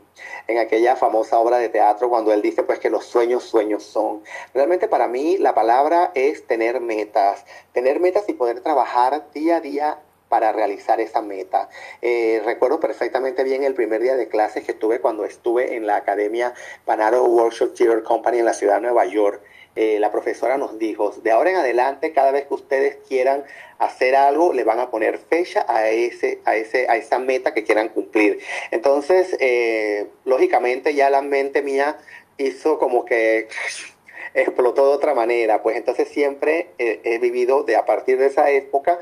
en 0.47 0.57
aquella 0.57 0.97
famosa 0.97 1.39
obra 1.39 1.57
de 1.57 1.69
teatro 1.69 2.09
cuando 2.09 2.33
él 2.33 2.41
dice 2.41 2.63
pues 2.63 2.79
que 2.79 2.89
los 2.89 3.05
sueños 3.05 3.43
sueños 3.45 3.83
son. 3.83 4.23
Realmente 4.53 4.89
para 4.89 5.07
mí 5.07 5.37
la 5.37 5.53
palabra 5.53 6.11
es 6.13 6.45
tener 6.45 6.81
metas, 6.81 7.45
tener 7.71 8.01
metas 8.01 8.25
y 8.27 8.33
poder 8.33 8.59
trabajar 8.59 9.31
día 9.33 9.57
a 9.57 9.61
día 9.61 9.99
para 10.27 10.51
realizar 10.51 10.99
esa 10.99 11.21
meta. 11.21 11.69
Eh, 12.01 12.41
recuerdo 12.43 12.79
perfectamente 12.79 13.43
bien 13.43 13.63
el 13.63 13.73
primer 13.73 14.01
día 14.01 14.17
de 14.17 14.27
clases 14.27 14.65
que 14.65 14.73
tuve 14.73 14.99
cuando 14.99 15.23
estuve 15.23 15.75
en 15.75 15.87
la 15.87 15.95
Academia 15.95 16.53
Panaro 16.83 17.23
Workshop 17.25 17.75
Theater 17.75 18.03
Company 18.03 18.39
en 18.39 18.45
la 18.45 18.53
ciudad 18.53 18.75
de 18.75 18.81
Nueva 18.81 19.05
York. 19.05 19.41
Eh, 19.75 19.99
la 19.99 20.11
profesora 20.11 20.57
nos 20.57 20.79
dijo, 20.79 21.11
de 21.21 21.31
ahora 21.31 21.49
en 21.49 21.57
adelante, 21.57 22.13
cada 22.13 22.31
vez 22.31 22.45
que 22.45 22.53
ustedes 22.53 22.97
quieran 23.07 23.43
hacer 23.77 24.15
algo, 24.15 24.53
le 24.53 24.63
van 24.63 24.79
a 24.79 24.89
poner 24.89 25.17
fecha 25.17 25.65
a, 25.67 25.89
ese, 25.89 26.39
a, 26.45 26.55
ese, 26.55 26.87
a 26.87 26.95
esa 26.95 27.19
meta 27.19 27.53
que 27.53 27.63
quieran 27.63 27.89
cumplir. 27.89 28.39
Entonces, 28.71 29.35
eh, 29.39 30.07
lógicamente 30.23 30.93
ya 30.93 31.09
la 31.09 31.21
mente 31.21 31.61
mía 31.61 31.97
hizo 32.37 32.79
como 32.79 33.03
que 33.03 33.49
explotó 34.33 34.87
de 34.87 34.95
otra 34.95 35.13
manera, 35.13 35.61
pues 35.61 35.75
entonces 35.75 36.07
siempre 36.07 36.69
he 36.77 37.19
vivido 37.19 37.63
de 37.63 37.75
a 37.75 37.85
partir 37.85 38.17
de 38.17 38.27
esa 38.27 38.49
época 38.51 38.99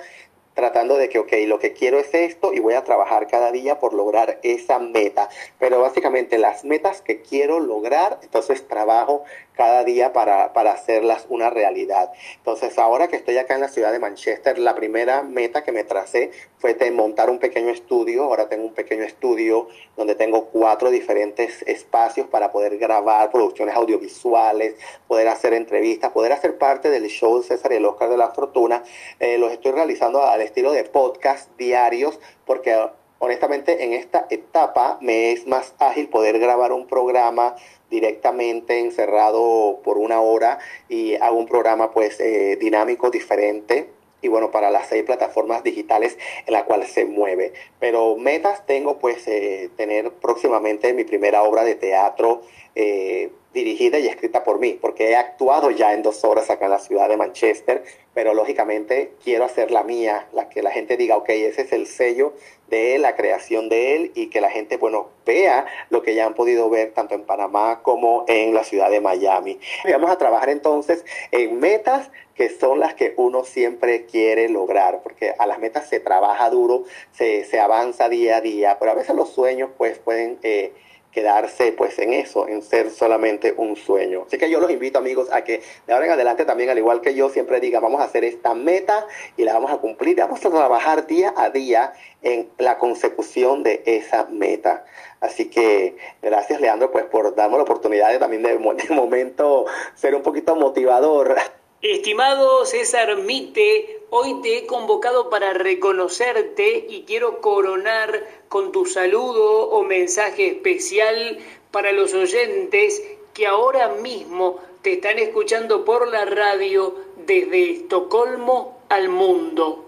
tratando 0.54 0.98
de 0.98 1.10
que, 1.10 1.20
ok, 1.20 1.34
lo 1.48 1.60
que 1.60 1.74
quiero 1.74 2.00
es 2.00 2.14
esto 2.14 2.54
y 2.54 2.60
voy 2.60 2.76
a 2.76 2.84
trabajar 2.84 3.28
cada 3.28 3.52
día 3.52 3.80
por 3.80 3.94
lograr 3.94 4.40
esa 4.44 4.80
meta. 4.80 5.30
Pero 5.60 5.82
básicamente 5.82 6.38
las 6.38 6.64
metas 6.64 7.02
que 7.02 7.22
quiero 7.22 7.60
lograr, 7.60 8.20
entonces 8.22 8.68
trabajo 8.68 9.24
cada 9.56 9.84
día 9.84 10.14
para, 10.14 10.54
para, 10.54 10.72
hacerlas 10.72 11.26
una 11.30 11.50
realidad. 11.50 12.12
Entonces, 12.38 12.78
ahora 12.78 13.08
que 13.08 13.16
estoy 13.16 13.38
acá 13.38 13.56
en 13.56 13.62
la 13.62 13.68
ciudad 13.68 13.92
de 13.92 14.00
Manchester, 14.00 14.58
la 14.58 14.76
primera 14.76 15.24
meta 15.24 15.64
que 15.64 15.72
me 15.72 15.84
tracé 15.84 16.32
fue 16.58 16.74
de 16.74 16.92
montar 16.92 17.30
un 17.30 17.40
pequeño 17.40 17.70
estudio. 17.70 18.24
Ahora 18.24 18.50
tengo 18.50 18.66
un 18.66 18.74
pequeño 18.74 19.04
estudio 19.04 19.68
donde 19.96 20.16
tengo 20.16 20.46
cuatro 20.46 20.90
diferentes 20.90 21.62
espacios 21.64 22.28
para 22.28 22.52
poder 22.52 22.78
grabar 22.78 23.32
producciones 23.32 23.76
audiovisuales, 23.76 24.76
poder 25.08 25.28
hacer 25.28 25.54
entrevistas, 25.54 26.12
poder 26.12 26.32
hacer 26.32 26.58
parte 26.58 26.90
del 26.90 27.08
show 27.08 27.42
César 27.44 27.72
y 27.74 27.76
el 27.76 27.86
Oscar 27.86 28.10
de 28.10 28.18
la 28.18 28.30
Fortuna. 28.30 28.84
Eh, 29.20 29.38
los 29.38 29.52
estoy 29.52 29.72
realizando 29.72 30.24
al 30.24 30.42
estilo 30.42 30.72
de 30.72 30.84
podcast 30.84 31.50
diarios 31.58 32.20
porque 32.46 32.76
honestamente 33.20 33.84
en 33.84 33.94
esta 33.94 34.28
etapa 34.30 34.98
me 35.02 35.32
es 35.32 35.48
más 35.48 35.74
ágil 35.80 36.10
poder 36.10 36.40
grabar 36.40 36.72
un 36.72 36.88
programa 36.88 37.56
directamente 37.90 38.80
encerrado 38.80 39.80
por 39.84 39.98
una 39.98 40.20
hora 40.22 40.60
y 40.90 41.16
hago 41.16 41.38
un 41.38 41.48
programa 41.48 41.92
pues 41.92 42.20
eh, 42.20 42.58
dinámico 42.60 43.10
diferente 43.10 43.90
y 44.24 44.30
bueno, 44.30 44.52
para 44.52 44.72
las 44.72 44.88
seis 44.88 45.04
plataformas 45.04 45.64
digitales 45.64 46.18
en 46.48 46.54
la 46.54 46.64
cual 46.64 46.88
se 46.88 47.06
mueve. 47.06 47.54
Pero 47.80 48.16
metas 48.16 48.66
tengo 48.66 48.98
pues 48.98 49.28
eh, 49.28 49.70
tener 49.76 50.12
próximamente 50.14 50.94
mi 50.94 51.04
primera 51.04 51.44
obra 51.44 51.66
de 51.66 51.76
teatro 51.76 52.42
eh, 52.74 53.32
dirigida 53.54 54.00
y 54.00 54.08
escrita 54.08 54.44
por 54.44 54.60
mí, 54.60 54.78
porque 54.82 55.12
he 55.12 55.16
actuado 55.16 55.72
ya 55.72 55.94
en 55.94 56.02
dos 56.02 56.24
horas 56.24 56.50
acá 56.50 56.66
en 56.66 56.72
la 56.72 56.80
ciudad 56.80 57.08
de 57.08 57.18
Manchester, 57.18 57.84
pero 58.14 58.34
lógicamente 58.34 59.14
quiero 59.24 59.46
hacer 59.46 59.72
la 59.72 59.84
mía, 59.84 60.28
la 60.34 60.50
que 60.50 60.62
la 60.62 60.72
gente 60.72 60.98
diga, 60.98 61.18
ok, 61.18 61.30
ese 61.30 61.62
es 61.62 61.72
el 61.72 61.88
sello 61.88 62.34
de 62.68 62.96
él, 62.96 63.04
la 63.04 63.16
creación 63.16 63.70
de 63.70 63.96
él, 63.96 64.12
y 64.16 64.28
que 64.30 64.42
la 64.42 64.50
gente, 64.50 64.78
bueno, 64.78 65.10
vea 65.26 65.66
lo 65.90 66.02
que 66.02 66.16
ya 66.16 66.26
han 66.26 66.34
podido 66.34 66.70
ver 66.70 66.92
tanto 66.94 67.14
en 67.14 67.24
Panamá 67.24 67.82
como 67.84 68.26
en 68.28 68.54
la 68.54 68.64
ciudad 68.64 68.90
de 68.90 69.02
Miami. 69.02 69.60
vamos 69.90 70.10
a 70.10 70.18
trabajar 70.18 70.50
entonces 70.50 71.06
en 71.32 71.60
metas 71.60 72.10
que 72.36 72.50
son 72.50 72.80
las 72.80 72.96
que 72.96 73.14
uno 73.18 73.44
siempre 73.44 74.06
quiere 74.06 74.50
lograr, 74.50 75.02
porque 75.04 75.36
a 75.38 75.46
las 75.46 75.60
metas 75.60 75.88
se 75.88 76.00
trabaja 76.00 76.50
duro, 76.50 76.84
se, 77.12 77.46
se 77.46 77.60
avanza 77.60 78.10
día 78.10 78.38
a 78.38 78.42
día, 78.42 78.78
pero 78.80 78.92
a 78.92 78.96
veces 78.96 79.16
los 79.16 79.30
sueños 79.30 79.70
pues 79.78 80.00
pueden... 80.00 80.40
Eh, 80.42 80.74
quedarse 81.14 81.72
pues 81.72 81.98
en 82.00 82.14
eso, 82.14 82.48
en 82.48 82.62
ser 82.62 82.90
solamente 82.90 83.54
un 83.56 83.76
sueño. 83.76 84.24
Así 84.28 84.38
que 84.38 84.50
yo 84.50 84.60
los 84.60 84.72
invito 84.72 84.98
amigos 84.98 85.32
a 85.32 85.44
que 85.44 85.62
de 85.86 85.94
ahora 85.94 86.08
en 86.08 86.12
adelante 86.12 86.46
también, 86.46 86.70
al 86.70 86.78
igual 86.78 87.02
que 87.02 87.14
yo, 87.14 87.30
siempre 87.30 87.60
diga, 87.60 87.80
vamos 87.80 88.02
a 88.02 88.06
hacer 88.06 88.24
esta 88.24 88.54
meta 88.54 89.06
y 89.38 89.44
la 89.44 89.54
vamos 89.54 89.72
a 89.72 89.78
cumplir, 89.78 90.18
vamos 90.18 90.44
a 90.46 90.50
trabajar 90.50 91.06
día 91.08 91.34
a 91.38 91.50
día 91.50 91.94
en 92.22 92.50
la 92.58 92.78
consecución 92.78 93.64
de 93.64 93.84
esa 93.86 94.26
meta. 94.26 94.86
Así 95.20 95.50
que 95.50 95.96
gracias 96.22 96.60
Leandro 96.60 96.92
pues 96.92 97.06
por 97.06 97.36
darme 97.36 97.58
la 97.58 97.64
oportunidad 97.64 98.10
de 98.10 98.20
también 98.20 98.44
de, 98.44 98.58
de 98.58 98.96
momento 98.96 99.66
ser 99.96 100.16
un 100.16 100.24
poquito 100.24 100.56
motivador. 100.56 101.36
Estimado 101.84 102.66
César 102.66 103.18
Mite, 103.18 104.06
hoy 104.10 104.42
te 104.42 104.58
he 104.58 104.66
convocado 104.66 105.30
para 105.30 105.52
reconocerte 105.52 106.86
y 106.88 107.04
quiero 107.04 107.42
coronar 107.42 108.26
con 108.48 108.72
tu 108.72 108.86
saludo 108.86 109.70
o 109.70 109.84
mensaje 109.84 110.48
especial 110.48 111.40
para 111.72 111.92
los 111.92 112.14
oyentes 112.14 113.04
que 113.34 113.48
ahora 113.48 113.90
mismo 113.96 114.62
te 114.82 114.94
están 114.94 115.20
escuchando 115.20 115.84
por 115.84 116.08
la 116.08 116.24
radio 116.24 116.96
desde 117.18 117.72
Estocolmo 117.72 118.78
al 118.88 119.10
mundo. 119.10 119.83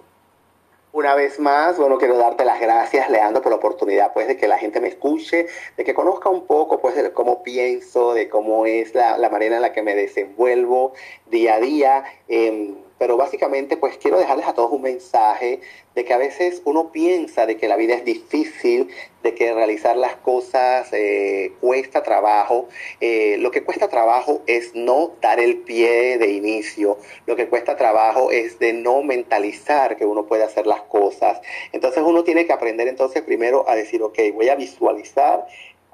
Una 0.95 1.13
vez 1.13 1.41
más, 1.41 1.77
bueno, 1.77 1.97
quiero 1.97 2.17
darte 2.17 2.45
las 2.45 2.61
gracias, 2.61 3.09
Leandro, 3.09 3.41
por 3.41 3.51
la 3.51 3.57
oportunidad, 3.57 4.13
pues, 4.13 4.29
de 4.29 4.37
que 4.37 4.47
la 4.47 4.57
gente 4.57 4.79
me 4.79 4.87
escuche, 4.87 5.47
de 5.75 5.83
que 5.83 5.93
conozca 5.93 6.29
un 6.29 6.47
poco, 6.47 6.79
pues, 6.79 6.95
de 6.95 7.11
cómo 7.11 7.43
pienso, 7.43 8.13
de 8.13 8.29
cómo 8.29 8.65
es 8.65 8.95
la, 8.95 9.17
manera 9.29 9.57
en 9.57 9.61
la 9.61 9.73
que 9.73 9.83
me 9.83 9.93
desenvuelvo 9.93 10.93
día 11.25 11.55
a 11.55 11.59
día. 11.59 12.05
Em, 12.29 12.77
pero 12.97 13.17
básicamente 13.17 13.77
pues 13.77 13.97
quiero 13.97 14.17
dejarles 14.17 14.47
a 14.47 14.53
todos 14.53 14.71
un 14.71 14.81
mensaje 14.81 15.61
de 15.95 16.05
que 16.05 16.13
a 16.13 16.17
veces 16.17 16.61
uno 16.65 16.91
piensa 16.91 17.45
de 17.45 17.57
que 17.57 17.67
la 17.67 17.75
vida 17.75 17.95
es 17.95 18.05
difícil, 18.05 18.89
de 19.23 19.33
que 19.33 19.53
realizar 19.53 19.95
las 19.97 20.15
cosas 20.17 20.89
eh, 20.91 21.53
cuesta 21.61 22.03
trabajo. 22.03 22.67
Eh, 23.01 23.37
lo 23.39 23.51
que 23.51 23.63
cuesta 23.63 23.87
trabajo 23.87 24.41
es 24.45 24.75
no 24.75 25.13
dar 25.21 25.39
el 25.39 25.57
pie 25.57 26.17
de 26.17 26.31
inicio, 26.31 26.97
lo 27.25 27.35
que 27.35 27.47
cuesta 27.47 27.75
trabajo 27.75 28.31
es 28.31 28.59
de 28.59 28.73
no 28.73 29.03
mentalizar 29.03 29.97
que 29.97 30.05
uno 30.05 30.25
puede 30.25 30.43
hacer 30.43 30.67
las 30.67 30.81
cosas. 30.81 31.41
Entonces 31.71 32.03
uno 32.05 32.23
tiene 32.23 32.45
que 32.45 32.53
aprender 32.53 32.87
entonces 32.87 33.21
primero 33.23 33.67
a 33.69 33.75
decir, 33.75 34.03
ok, 34.03 34.19
voy 34.33 34.49
a 34.49 34.55
visualizar 34.55 35.45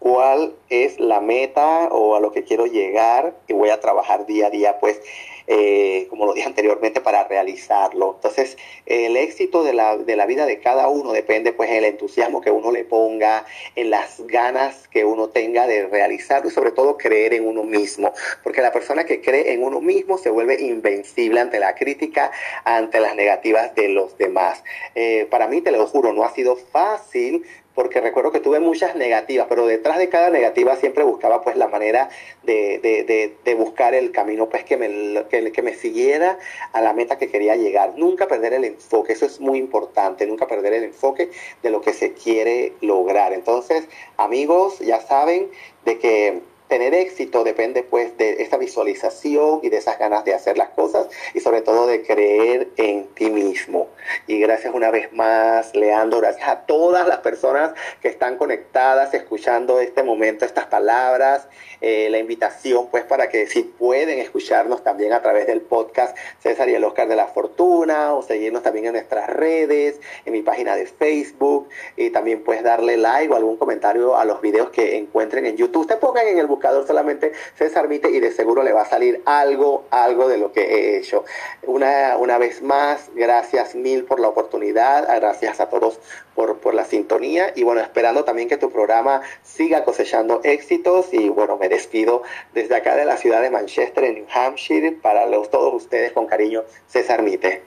cuál 0.02 0.56
es 0.70 1.00
la 1.00 1.22
meta 1.22 1.88
o 1.92 2.16
a 2.16 2.20
lo 2.20 2.32
que 2.32 2.44
quiero 2.44 2.66
llegar 2.66 3.36
y 3.48 3.54
voy 3.54 3.70
a 3.70 3.80
trabajar 3.80 4.26
día 4.26 4.48
a 4.48 4.50
día 4.50 4.80
pues 4.80 5.00
eh, 5.48 6.08
como 6.10 6.26
lo 6.26 6.34
dije 6.34 6.48
anteriormente, 6.48 7.02
para 7.02 7.28
realizarlo. 7.28 8.14
Entonces, 8.16 8.58
el 8.86 9.18
éxito 9.18 9.64
de 9.64 9.74
la, 9.74 9.98
de 9.98 10.16
la 10.16 10.26
vida 10.26 10.46
de 10.46 10.60
cada 10.60 10.88
uno 10.88 11.12
depende 11.12 11.54
pues 11.54 11.70
el 11.72 11.86
entusiasmo 11.86 12.42
que 12.42 12.52
uno 12.52 12.72
le 12.72 12.84
ponga, 12.84 13.46
en 13.76 13.90
las 13.90 14.22
ganas 14.28 14.88
que 14.88 15.06
uno 15.06 15.30
tenga 15.30 15.68
de 15.68 15.88
realizarlo 15.88 16.50
y 16.50 16.52
sobre 16.52 16.72
todo 16.72 16.98
creer 16.98 17.34
en 17.34 17.48
uno 17.48 17.64
mismo, 17.64 18.14
porque 18.44 18.62
la 18.62 18.72
persona 18.72 19.06
que 19.06 19.22
cree 19.22 19.54
en 19.54 19.64
uno 19.64 19.82
mismo 19.82 20.18
se 20.18 20.30
vuelve 20.30 20.62
invencible 20.62 21.40
ante 21.40 21.60
la 21.60 21.76
crítica, 21.76 22.32
ante 22.64 23.00
las 23.00 23.16
negativas 23.16 23.74
de 23.76 23.90
los 23.90 24.18
demás. 24.18 24.64
Eh, 24.96 25.28
para 25.30 25.48
mí, 25.48 25.62
te 25.62 25.72
lo 25.72 25.86
juro, 25.88 26.14
no 26.14 26.24
ha 26.24 26.34
sido 26.34 26.56
fácil 26.56 27.44
porque 27.76 28.02
recuerdo 28.02 28.32
que 28.32 28.40
tuve 28.40 28.60
muchas 28.60 28.96
negativas, 28.96 29.48
pero 29.50 29.66
detrás 29.66 29.98
de 29.98 30.10
cada 30.10 30.30
negativa 30.30 30.76
siempre 30.76 31.04
buscaba 31.04 31.42
pues 31.42 31.56
la 31.56 31.68
manera 31.68 32.10
de, 32.44 32.80
de, 32.80 33.36
de, 33.44 33.56
buscar 33.56 33.94
el 33.94 34.12
camino 34.12 34.50
pues 34.50 34.64
que 34.64 34.78
me, 34.78 35.24
que, 35.30 35.52
que, 35.52 35.62
me 35.62 35.74
siguiera 35.74 36.38
a 36.74 36.82
la 36.82 36.94
meta 36.94 37.18
que 37.18 37.30
quería 37.30 37.56
llegar. 37.56 37.94
Nunca 37.98 38.28
perder 38.28 38.54
el 38.54 38.66
enfoque, 38.66 39.14
eso 39.14 39.26
es 39.26 39.40
muy 39.40 39.60
importante, 39.60 40.26
nunca 40.26 40.48
perder 40.48 40.74
el 40.74 40.84
enfoque 40.86 41.30
de 41.62 41.70
lo 41.70 41.82
que 41.82 41.94
se 41.94 42.14
quiere 42.14 42.74
lograr. 42.82 43.34
Entonces, 43.34 43.88
amigos, 44.18 44.80
ya 44.80 45.00
saben 45.00 45.50
de 45.86 46.00
que 46.00 46.42
tener 46.72 46.94
éxito 46.94 47.44
depende 47.44 47.84
pues 47.84 48.18
de 48.18 48.42
esta 48.42 48.56
visualización 48.56 49.60
y 49.62 49.68
de 49.68 49.76
esas 49.76 50.00
ganas 50.00 50.24
de 50.24 50.34
hacer 50.34 50.58
las 50.58 50.70
cosas 50.70 51.08
y 51.34 51.42
sobre 51.42 51.62
todo 51.62 51.86
de 51.86 52.02
creer 52.02 52.70
en 52.78 53.08
ti 53.08 53.30
mismo. 53.30 53.90
Y 54.26 54.40
gracias 54.40 54.74
una 54.74 54.90
vez 54.90 55.12
más, 55.12 55.76
Leandro, 55.76 56.22
gracias 56.22 56.48
a 56.48 56.62
todas 56.62 57.06
las 57.06 57.18
personas 57.18 57.74
que 58.02 58.08
están 58.08 58.38
conectadas, 58.38 59.14
escuchando 59.14 59.82
este 59.82 60.02
momento, 60.02 60.46
estas 60.46 60.66
palabras, 60.68 61.50
eh, 61.82 62.08
la 62.10 62.20
invitación 62.20 62.88
pues 62.90 63.04
para 63.04 63.28
que 63.28 63.48
si 63.48 63.64
pueden 63.64 64.20
escucharnos 64.20 64.82
también 64.82 65.12
a 65.12 65.22
través 65.22 65.48
del 65.48 65.60
podcast 65.60 66.18
César 66.40 66.70
y 66.70 66.76
el 66.76 66.86
Oscar 66.86 67.10
de 67.10 67.18
la 67.18 67.28
Fortuna 67.28 68.14
o 68.14 68.22
seguirnos 68.22 68.64
también 68.64 68.86
en 68.86 68.94
nuestras 68.94 69.30
redes, 69.30 70.00
en 70.24 70.32
mi 70.32 70.42
página 70.42 70.78
de 70.78 70.86
Facebook 70.86 71.68
y 71.98 72.12
también 72.12 72.46
pues 72.46 72.64
darle 72.64 72.96
like 72.96 73.34
o 73.34 73.36
algún 73.36 73.58
comentario 73.58 74.16
a 74.16 74.24
los 74.24 74.40
videos 74.40 74.70
que 74.70 74.96
encuentren 74.96 75.46
en 75.46 75.58
YouTube. 75.58 75.82
Ustedes 75.82 76.00
pongan 76.00 76.28
en 76.28 76.38
el 76.38 76.48
solamente 76.86 77.32
César 77.58 77.88
Mite 77.88 78.10
y 78.10 78.20
de 78.20 78.32
seguro 78.32 78.64
le 78.64 78.74
va 78.74 78.84
a 78.84 78.86
salir 78.86 79.22
algo, 79.26 79.86
algo 79.90 80.28
de 80.28 80.38
lo 80.38 80.52
que 80.52 80.62
he 80.62 80.98
hecho. 80.98 81.26
Una, 81.64 82.18
una 82.18 82.38
vez 82.38 82.62
más, 82.62 83.10
gracias 83.16 83.76
mil 83.76 84.06
por 84.06 84.20
la 84.20 84.28
oportunidad, 84.28 85.08
gracias 85.20 85.60
a 85.60 85.70
todos 85.70 86.00
por, 86.36 86.58
por 86.58 86.74
la 86.74 86.86
sintonía 86.86 87.52
y 87.56 87.64
bueno, 87.64 87.82
esperando 87.82 88.24
también 88.24 88.50
que 88.50 88.58
tu 88.58 88.72
programa 88.72 89.22
siga 89.44 89.84
cosechando 89.84 90.42
éxitos 90.44 91.14
y 91.14 91.30
bueno, 91.30 91.58
me 91.58 91.70
despido 91.70 92.24
desde 92.54 92.76
acá 92.76 92.96
de 92.96 93.06
la 93.06 93.18
ciudad 93.18 93.42
de 93.42 93.50
Manchester, 93.50 94.04
en 94.04 94.16
New 94.16 94.26
Hampshire, 94.34 94.92
para 94.92 95.26
los, 95.26 95.50
todos 95.50 95.74
ustedes 95.74 96.12
con 96.12 96.28
cariño, 96.28 96.64
César 96.88 97.22
Mite. 97.22 97.64